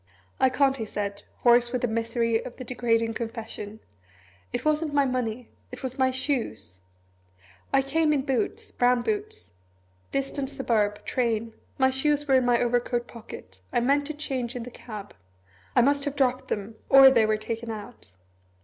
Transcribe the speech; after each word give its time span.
"I 0.39 0.49
can't," 0.49 0.77
he 0.77 0.85
said, 0.85 1.21
hoarse 1.43 1.71
with 1.71 1.83
the 1.83 1.87
misery 1.87 2.43
of 2.43 2.57
the 2.57 2.63
degrading 2.63 3.13
confession; 3.13 3.81
"it 4.51 4.65
wasn't 4.65 4.95
my 4.95 5.05
money 5.05 5.49
it 5.71 5.83
was 5.83 5.99
my 5.99 6.09
shoes. 6.09 6.81
I 7.71 7.83
came 7.83 8.09
up 8.09 8.15
in 8.15 8.21
boots, 8.25 8.71
brown 8.71 9.03
boots; 9.03 9.53
distant 10.11 10.49
suburb; 10.49 11.05
train; 11.05 11.53
my 11.77 11.91
shoes 11.91 12.27
were 12.27 12.33
in 12.33 12.45
my 12.47 12.59
overcoat 12.59 13.07
pocket 13.07 13.61
I 13.71 13.79
meant 13.79 14.07
to 14.07 14.15
change 14.15 14.55
in 14.55 14.63
the 14.63 14.71
cab. 14.71 15.13
I 15.75 15.83
must 15.83 16.05
have 16.05 16.15
dropped 16.15 16.47
them 16.47 16.77
or 16.89 17.11
they 17.11 17.27
were 17.27 17.37
taken 17.37 17.69
out. 17.69 18.13